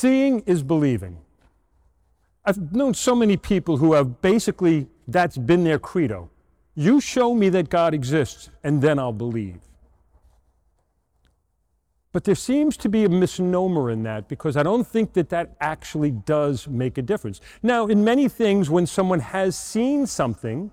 [0.00, 1.18] Seeing is believing.
[2.46, 6.30] I've known so many people who have basically, that's been their credo.
[6.74, 9.58] You show me that God exists, and then I'll believe.
[12.12, 15.54] But there seems to be a misnomer in that because I don't think that that
[15.60, 17.42] actually does make a difference.
[17.62, 20.70] Now, in many things, when someone has seen something,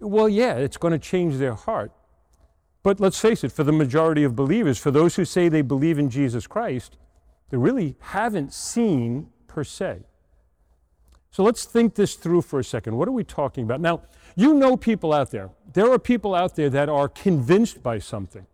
[0.00, 1.92] well, yeah, it's going to change their heart.
[2.82, 6.00] But let's face it, for the majority of believers, for those who say they believe
[6.00, 6.98] in Jesus Christ,
[7.52, 10.00] they really haven't seen per se.
[11.30, 12.96] So let's think this through for a second.
[12.96, 13.78] What are we talking about?
[13.82, 14.00] Now,
[14.36, 15.50] you know people out there.
[15.74, 18.46] There are people out there that are convinced by something.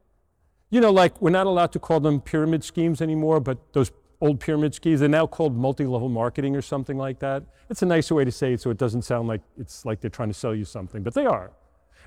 [0.71, 4.41] You know, like we're not allowed to call them pyramid schemes anymore, but those old
[4.41, 7.45] pyramid schemes, they're now called multi level marketing or something like that.
[7.71, 10.11] It's a nicer way to say it so it doesn't sound like it's like they're
[10.11, 11.53] trying to sell you something, but they are.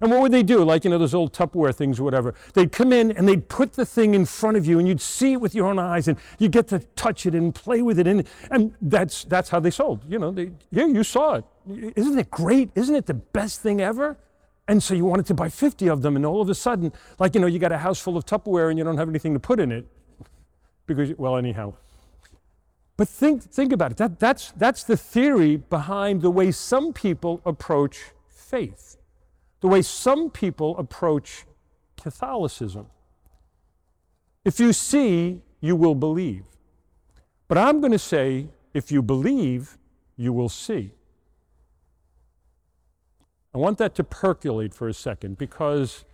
[0.02, 0.64] And what would they do?
[0.64, 2.34] Like, you know, those old Tupperware things or whatever.
[2.54, 5.34] They'd come in and they'd put the thing in front of you and you'd see
[5.34, 8.08] it with your own eyes and you get to touch it and play with it.
[8.08, 10.02] And, and that's, that's how they sold.
[10.10, 11.46] You know, they, yeah, you saw it.
[11.96, 12.72] Isn't it great?
[12.74, 14.18] Isn't it the best thing ever?
[14.68, 17.36] And so you wanted to buy 50 of them, and all of a sudden, like,
[17.36, 19.40] you know, you got a house full of Tupperware and you don't have anything to
[19.40, 19.86] put in it.
[20.86, 21.74] Because, well, anyhow.
[22.96, 23.98] But think, think about it.
[23.98, 28.98] That, that's, that's the theory behind the way some people approach faith,
[29.62, 31.46] the way some people approach
[32.02, 32.88] Catholicism.
[34.44, 36.46] If you see, you will believe.
[37.48, 39.78] But I'm going to say, if you believe,
[40.18, 40.92] you will see.
[43.54, 46.06] I want that to percolate for a second because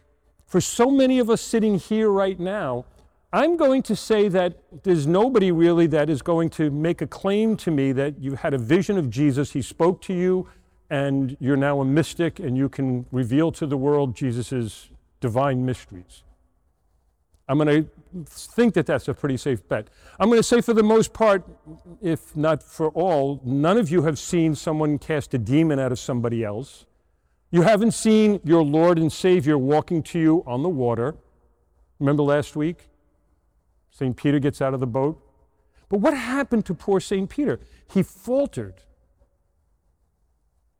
[0.45, 2.85] for so many of us sitting here right now,
[3.31, 7.55] I'm going to say that there's nobody really that is going to make a claim
[7.57, 10.47] to me that you had a vision of Jesus, he spoke to you,
[10.89, 16.23] and you're now a mystic and you can reveal to the world Jesus' divine mysteries.
[17.49, 17.89] I'm going to
[18.25, 19.89] think that that's a pretty safe bet.
[20.19, 21.43] I'm going to say, for the most part,
[22.01, 25.99] if not for all, none of you have seen someone cast a demon out of
[25.99, 26.85] somebody else.
[27.49, 31.15] You haven't seen your Lord and Savior walking to you on the water.
[31.99, 32.89] Remember last week?
[33.91, 34.15] St.
[34.15, 35.21] Peter gets out of the boat.
[35.89, 37.29] But what happened to poor St.
[37.29, 37.61] Peter?
[37.89, 38.75] He faltered.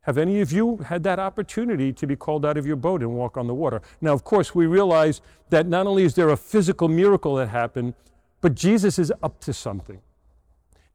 [0.08, 3.12] Have any of you had that opportunity to be called out of your boat and
[3.12, 3.82] walk on the water?
[4.00, 5.20] Now, of course, we realize
[5.50, 7.92] that not only is there a physical miracle that happened,
[8.40, 10.00] but Jesus is up to something.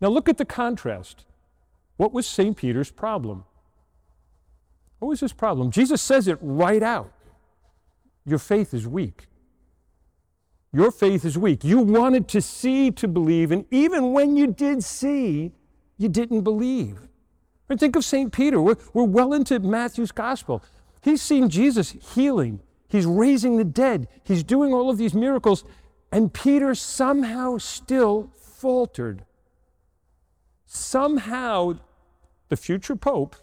[0.01, 1.25] Now, look at the contrast.
[1.97, 2.57] What was St.
[2.57, 3.43] Peter's problem?
[4.97, 5.69] What was his problem?
[5.69, 7.13] Jesus says it right out.
[8.25, 9.27] Your faith is weak.
[10.71, 11.63] Your faith is weak.
[11.63, 15.51] You wanted to see to believe, and even when you did see,
[15.99, 17.07] you didn't believe.
[17.77, 18.31] Think of St.
[18.31, 18.61] Peter.
[18.61, 20.63] We're, we're well into Matthew's gospel.
[21.01, 25.65] He's seen Jesus healing, he's raising the dead, he's doing all of these miracles,
[26.11, 29.25] and Peter somehow still faltered.
[30.65, 31.77] Somehow,
[32.49, 33.35] the future pope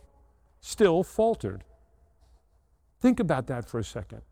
[0.60, 1.64] still faltered.
[3.00, 4.22] Think about that for a second.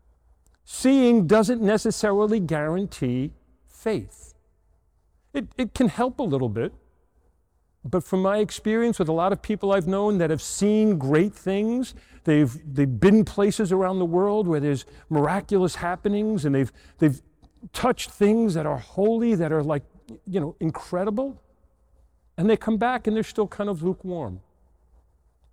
[0.63, 3.33] Seeing doesn't necessarily guarantee
[3.67, 4.33] faith.
[5.33, 6.73] It, it can help a little bit,
[7.85, 11.33] but from my experience with a lot of people I've known that have seen great
[11.33, 11.95] things,
[12.25, 17.21] they've, they've been places around the world where there's miraculous happenings and they've, they've
[17.71, 19.83] touched things that are holy, that are like,
[20.25, 21.41] you know, incredible,
[22.37, 24.41] and they come back and they're still kind of lukewarm.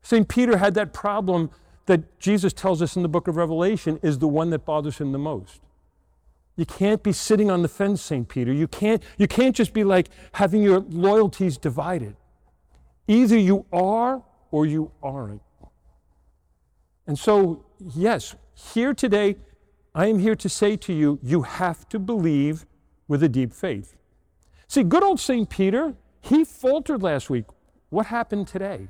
[0.03, 0.29] St.
[0.29, 1.51] Peter had that problem
[1.87, 5.13] that Jesus tells us in the book of Revelation is the one that bothers him
[5.13, 5.61] the most.
[6.57, 8.27] You can't be sitting on the fence, St.
[8.27, 8.53] Peter.
[8.53, 12.17] You can't, you can't just be like having your loyalties divided.
[13.07, 15.43] Either you are or you aren't.
[17.07, 19.37] And so, yes, here today,
[19.95, 22.67] I am here to say to you, you have to believe
[23.07, 23.95] with a deep faith.
[24.67, 25.49] See, good old St.
[25.49, 27.45] Peter, he faltered last week.
[27.91, 28.89] What happened today?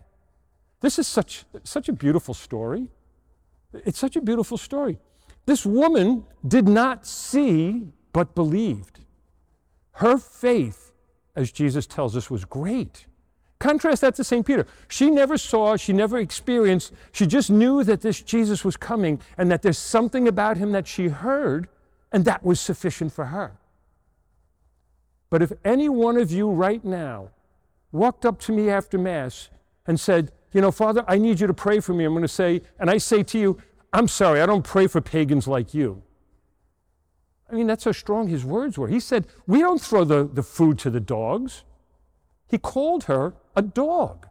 [0.80, 2.88] This is such, such a beautiful story.
[3.72, 4.98] It's such a beautiful story.
[5.46, 9.00] This woman did not see, but believed.
[9.92, 10.92] Her faith,
[11.34, 13.06] as Jesus tells us, was great.
[13.58, 14.44] Contrast that to St.
[14.44, 14.66] Peter.
[14.88, 19.50] She never saw, she never experienced, she just knew that this Jesus was coming and
[19.50, 21.68] that there's something about him that she heard,
[22.12, 23.56] and that was sufficient for her.
[25.30, 27.30] But if any one of you right now
[27.92, 29.48] walked up to me after Mass
[29.86, 32.04] and said, you know, Father, I need you to pray for me.
[32.04, 33.58] I'm going to say, and I say to you,
[33.96, 36.02] I'm sorry, I don't pray for pagans like you.
[37.50, 38.88] I mean, that's how strong his words were.
[38.88, 41.64] He said, We don't throw the, the food to the dogs.
[42.46, 44.28] He called her a dog.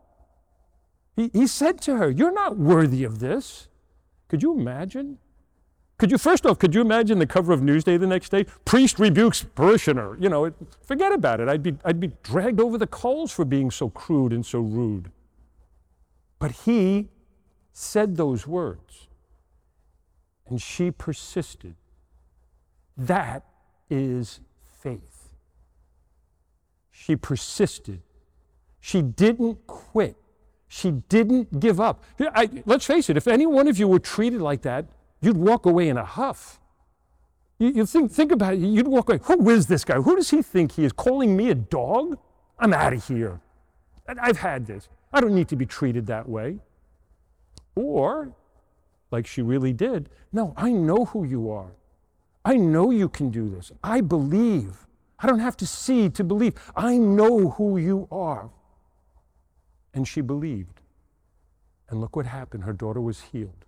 [1.16, 3.68] He, he said to her, You're not worthy of this.
[4.28, 5.18] Could you imagine?
[5.98, 8.46] Could you, first off, could you imagine the cover of Newsday the next day?
[8.66, 10.16] Priest rebukes parishioner.
[10.20, 10.54] You know, it,
[10.84, 11.50] forget about it.
[11.50, 15.10] I'd be, I'd be dragged over the coals for being so crude and so rude.
[16.38, 17.08] But he
[17.74, 19.08] said those words,
[20.48, 21.76] and she persisted.
[22.98, 23.46] That
[23.90, 24.40] is
[24.82, 25.30] faith.
[26.92, 28.02] She persisted.
[28.80, 30.16] She didn't quit.
[30.68, 32.04] She didn't give up.
[32.20, 34.86] I, let's face it, if any one of you were treated like that,
[35.22, 36.60] you'd walk away in a huff.
[37.60, 39.20] You, you think, think about it, you'd walk away.
[39.24, 39.96] Who is this guy?
[39.96, 40.92] Who does he think he is?
[40.92, 42.18] Calling me a dog?
[42.60, 43.40] I'm out of here.
[44.08, 44.90] I've had this.
[45.12, 46.60] I don't need to be treated that way.
[47.76, 48.36] Or,
[49.12, 51.72] like she really did, no, I know who you are.
[52.44, 53.72] I know you can do this.
[53.84, 54.86] I believe.
[55.18, 56.54] I don't have to see to believe.
[56.76, 58.50] I know who you are.
[59.94, 60.82] And she believed.
[61.90, 62.64] And look what happened.
[62.64, 63.66] Her daughter was healed.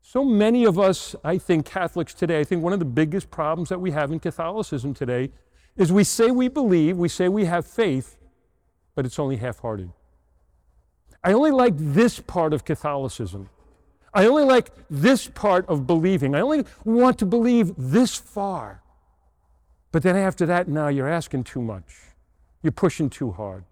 [0.00, 3.68] So many of us, I think, Catholics today, I think one of the biggest problems
[3.68, 5.30] that we have in Catholicism today
[5.76, 8.16] is we say we believe, we say we have faith,
[8.94, 9.90] but it's only half hearted.
[11.22, 13.50] I only like this part of Catholicism.
[14.14, 16.34] I only like this part of believing.
[16.34, 18.82] I only want to believe this far.
[19.92, 21.94] But then after that, now you're asking too much.
[22.62, 23.64] You're pushing too hard.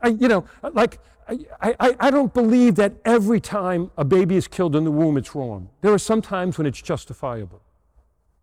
[0.00, 0.98] I, you know, like,
[1.28, 5.16] I, I, I don't believe that every time a baby is killed in the womb,
[5.16, 5.70] it's wrong.
[5.80, 7.62] There are some times when it's justifiable.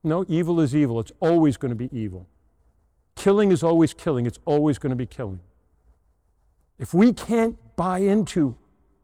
[0.03, 0.99] No, evil is evil.
[0.99, 2.27] It's always going to be evil.
[3.15, 4.25] Killing is always killing.
[4.25, 5.39] It's always going to be killing.
[6.79, 8.55] If we can't buy into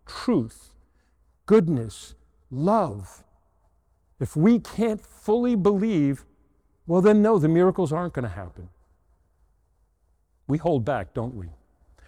[0.05, 0.71] truth,
[1.47, 2.13] goodness,
[2.51, 3.23] love,
[4.19, 6.25] if we can't fully believe,
[6.85, 8.69] well, then no, the miracles aren't going to happen.
[10.47, 11.47] We hold back, don't we?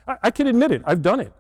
[0.07, 0.83] I, I, can admit it.
[0.86, 1.33] I've done it.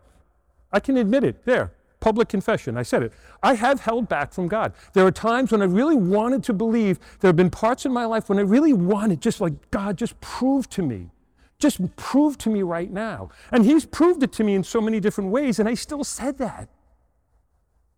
[0.71, 1.45] I can admit it.
[1.45, 2.75] There, public confession.
[2.75, 3.13] I said it.
[3.43, 4.73] I have held back from God.
[4.93, 6.97] There are times when I really wanted to believe.
[7.19, 10.19] There have been parts in my life when I really wanted, just like, God, just
[10.21, 11.11] prove to me.
[11.59, 13.29] Just prove to me right now.
[13.51, 16.37] And He's proved it to me in so many different ways, and I still said
[16.37, 16.69] that.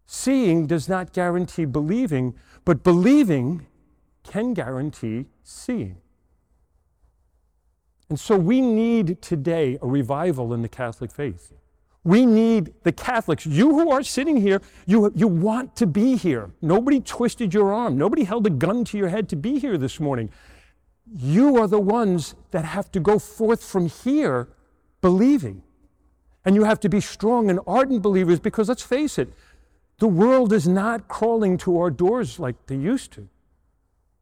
[0.08, 2.36] Seeing does not guarantee believing,
[2.66, 3.68] but believing
[4.24, 5.98] can guarantee seeing.
[8.10, 11.54] And so we need today a revival in the Catholic faith.
[12.04, 13.46] We need the Catholics.
[13.46, 16.52] You who are sitting here, you, you want to be here.
[16.62, 17.98] Nobody twisted your arm.
[17.98, 20.30] Nobody held a gun to your head to be here this morning.
[21.13, 24.48] You are the ones that have to go forth from here
[25.02, 25.63] believing.
[26.46, 29.34] And you have to be strong and ardent believers because let's face it,
[30.00, 33.28] the world is not crawling to our doors like they used to.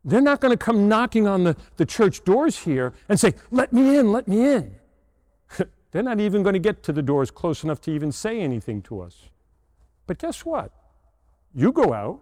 [0.03, 3.71] They're not going to come knocking on the, the church doors here and say, Let
[3.71, 4.75] me in, let me in.
[5.91, 8.81] They're not even going to get to the doors close enough to even say anything
[8.83, 9.29] to us.
[10.07, 10.71] But guess what?
[11.53, 12.21] You go out,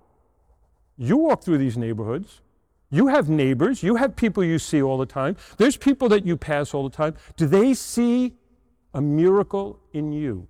[0.97, 2.41] you walk through these neighborhoods,
[2.89, 6.37] you have neighbors, you have people you see all the time, there's people that you
[6.37, 7.15] pass all the time.
[7.35, 8.33] Do they see
[8.93, 10.47] a miracle in you?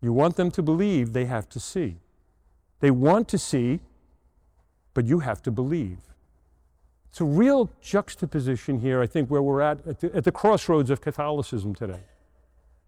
[0.00, 1.98] You want them to believe, they have to see.
[2.80, 3.80] They want to see,
[4.94, 5.98] but you have to believe.
[7.10, 10.90] It's a real juxtaposition here, I think, where we're at at the, at the, crossroads
[10.90, 12.00] of Catholicism today.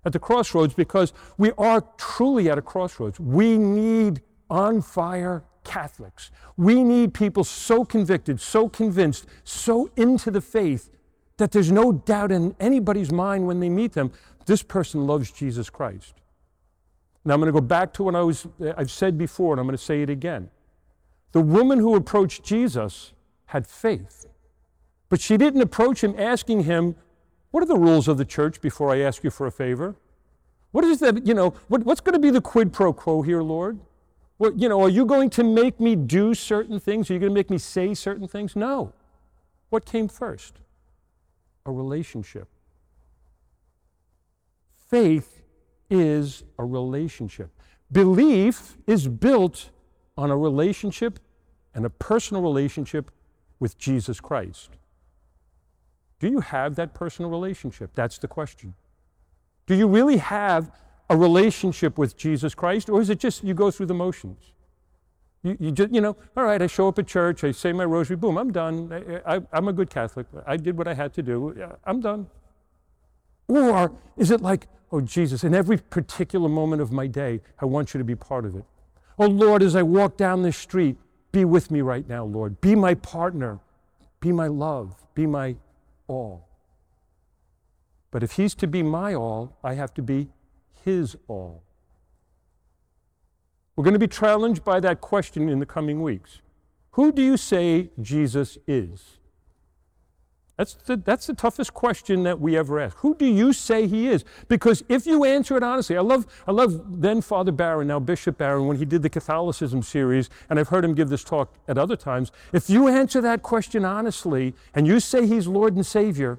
[0.05, 3.19] At the crossroads, because we are truly at a crossroads.
[3.19, 6.31] We need on fire Catholics.
[6.57, 10.91] We need people so convicted, so convinced, so into the faith
[11.39, 14.13] that there's no doubt in anybody's mind when they meet them
[14.47, 16.15] this person loves Jesus Christ.
[17.25, 19.67] Now I'm going to go back to what I was, I've said before, and I'm
[19.67, 20.51] going to say it again.
[21.33, 23.13] The woman who approached Jesus
[23.47, 24.27] had faith,
[25.09, 26.97] but she didn't approach him asking him,
[27.51, 29.95] What are the rules of the church before I ask you for a favor?
[30.73, 33.43] What is that, you know, what, what's going to be the quid pro quo here,
[33.43, 33.79] Lord?
[34.43, 37.09] What, you know, are you going to make me do certain things?
[37.09, 38.57] Are you going to make me say certain things?
[38.57, 38.93] No.
[39.71, 40.55] What came first?
[41.65, 42.49] A relationship.
[44.91, 45.45] Faith
[45.89, 47.51] is a relationship.
[47.93, 49.71] Belief is built
[50.19, 51.21] on a relationship
[51.73, 53.13] and a personal relationship
[53.61, 54.71] with Jesus Christ.
[56.19, 57.93] Do you have that personal relationship?
[57.95, 58.75] That's the question.
[59.69, 60.73] Do you really have
[61.13, 64.53] a relationship with Jesus Christ, or is it just you go through the motions?
[65.43, 67.85] You, you, just, you know, all right, I show up at church, I say my
[67.85, 69.23] rosary, boom, I'm done.
[69.27, 70.27] I, am a good Catholic.
[70.47, 71.55] I did what I had to do.
[71.85, 72.29] I'm done.
[73.49, 77.95] Or is it like, Oh, Jesus, in every particular moment of my day, I want
[77.95, 78.65] you to be part of it.
[79.19, 80.99] Oh, Lord, as I walk down this street,
[81.33, 82.61] be with me right now, Lord.
[82.61, 83.59] Be my partner.
[84.21, 84.95] Be my love.
[85.15, 85.57] Be my
[86.09, 86.47] all.
[88.11, 90.29] But if He's to be my all, I have to be
[90.85, 91.63] His all.
[93.77, 96.41] We're going to be challenged by that question in the coming weeks.
[96.93, 99.19] Who do you say Jesus is?
[100.59, 102.99] That's the, that's the toughest question that we ever ask.
[102.99, 104.25] Who do you say he is?
[104.49, 108.37] Because if you answer it honestly, I love, I love then Father Barron, now Bishop
[108.37, 111.79] Barron, when he did the Catholicism series, and I've heard him give this talk at
[111.79, 112.31] other times.
[112.53, 116.39] If you answer that question honestly and you say he's Lord and Savior,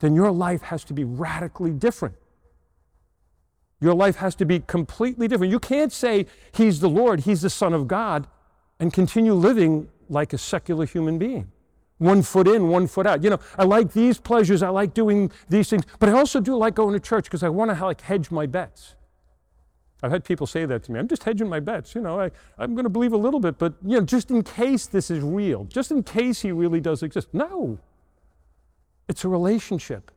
[0.00, 2.16] then your life has to be radically different.
[3.82, 5.50] Your life has to be completely different.
[5.50, 8.28] You can't say he's the Lord, he's the Son of God,
[8.78, 11.50] and continue living like a secular human being
[12.02, 13.22] one foot in, one foot out.
[13.22, 16.56] You know, I like these pleasures, I like doing these things, but I also do
[16.56, 18.96] like going to church because I want to like hedge my bets.
[20.02, 20.98] I've had people say that to me.
[20.98, 21.94] I'm just hedging my bets.
[21.94, 24.42] You know, I, I'm going to believe a little bit, but you know, just in
[24.42, 27.28] case this is real, just in case he really does exist.
[27.32, 27.78] No.
[29.08, 30.10] It's a relationship.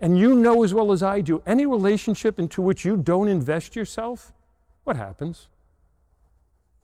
[0.00, 3.74] And you know as well as I do, any relationship into which you don't invest
[3.74, 4.32] yourself,
[4.84, 5.48] what happens?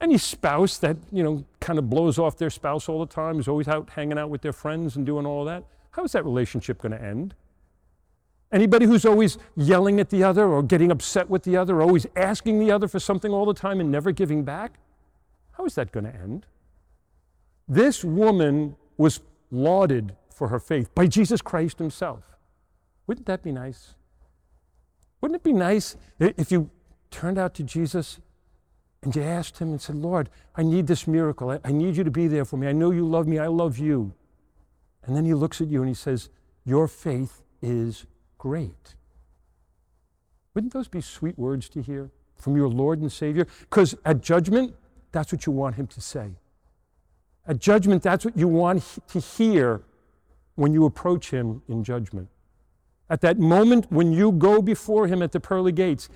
[0.01, 3.47] Any spouse that, you know, kind of blows off their spouse all the time, is
[3.47, 6.81] always out hanging out with their friends and doing all that, how is that relationship
[6.81, 7.33] going to end?
[8.51, 12.05] Anybody who's always yelling at the other or getting upset with the other, or always
[12.15, 14.73] asking the other for something all the time and never giving back,
[15.53, 16.45] how is that going to end?
[17.67, 22.34] This woman was lauded for her faith by Jesus Christ himself.
[23.07, 23.95] Wouldn't that be nice?
[25.21, 26.69] Wouldn't it be nice if you
[27.11, 28.19] turned out to Jesus
[29.01, 31.59] and you asked him and said, Lord, I need this miracle.
[31.63, 32.67] I, need you to be there for me.
[32.67, 33.37] I know you love me.
[33.37, 34.13] I love you.
[35.03, 36.29] And then he looks at you and he says,
[36.65, 38.07] Your faith is
[38.37, 38.95] great.
[40.53, 43.45] Wouldn't those be sweet words to hear from your Lord and Savior?
[43.61, 44.75] Because at judgment,
[45.11, 46.31] that's what you want him to say.
[47.47, 49.83] At judgment, that's what you want to hear
[50.55, 52.27] when you approach him in judgment.
[53.09, 56.09] At that moment when you go before him at the pearly gates,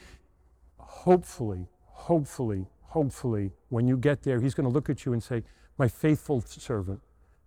[0.78, 5.44] hopefully, hopefully, hopefully, when you get there, he's going to look at you and say,
[5.78, 7.00] My faithful servant,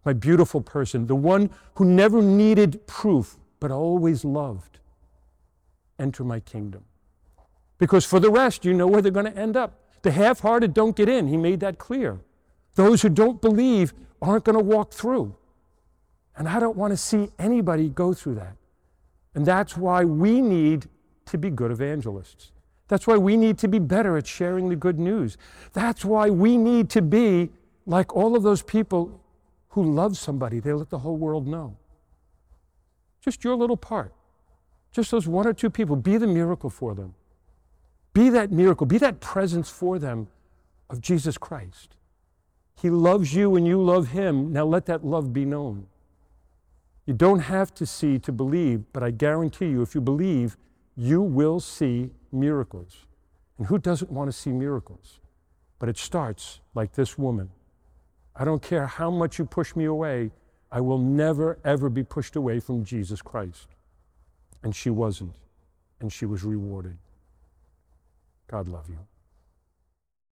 [0.04, 4.78] my beautiful person, the one who never needed proof, but always loved,
[5.98, 6.84] enter my kingdom.
[7.78, 9.80] Because for the rest, you know where they're going to end up.
[10.02, 11.26] The half hearted don't get in.
[11.26, 12.20] He made that clear.
[12.74, 15.34] Those who don't believe aren't going to walk through.
[16.36, 18.56] And I don't want to see anybody go through that.
[19.34, 20.86] And that's why we need
[21.26, 22.52] to be good evangelists.
[22.88, 25.38] That's why we need to be better at sharing the good news.
[25.72, 27.50] That's why we need to be
[27.86, 29.20] like all of those people
[29.70, 31.76] who love somebody, they let the whole world know.
[33.22, 34.12] Just your little part.
[34.92, 35.96] Just those one or two people.
[35.96, 37.14] Be the miracle for them.
[38.12, 38.86] Be that miracle.
[38.86, 40.28] Be that presence for them
[40.90, 41.96] of Jesus Christ.
[42.78, 44.52] He loves you and you love him.
[44.52, 45.86] Now let that love be known.
[47.06, 50.56] You don't have to see to believe, but I guarantee you, if you believe,
[50.96, 53.06] you will see miracles.
[53.58, 55.20] And who doesn't want to see miracles?
[55.78, 57.50] But it starts like this woman.
[58.36, 60.30] I don't care how much you push me away,
[60.70, 63.66] I will never, ever be pushed away from Jesus Christ.
[64.62, 65.34] And she wasn't,
[66.00, 66.96] and she was rewarded.
[68.48, 68.98] God love you.